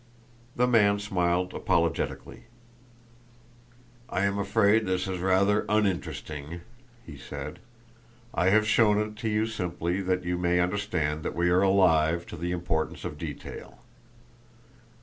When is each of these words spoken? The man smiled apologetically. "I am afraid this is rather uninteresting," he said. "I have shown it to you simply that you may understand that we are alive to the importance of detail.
The 0.55 0.65
man 0.65 0.97
smiled 0.97 1.53
apologetically. 1.53 2.45
"I 4.09 4.23
am 4.25 4.39
afraid 4.39 4.87
this 4.87 5.07
is 5.07 5.19
rather 5.19 5.63
uninteresting," 5.69 6.61
he 7.05 7.19
said. 7.19 7.59
"I 8.33 8.49
have 8.49 8.67
shown 8.67 8.97
it 8.97 9.15
to 9.17 9.29
you 9.29 9.45
simply 9.45 10.01
that 10.01 10.23
you 10.25 10.39
may 10.39 10.59
understand 10.59 11.21
that 11.21 11.35
we 11.35 11.51
are 11.51 11.61
alive 11.61 12.25
to 12.29 12.35
the 12.35 12.51
importance 12.51 13.05
of 13.05 13.19
detail. 13.19 13.77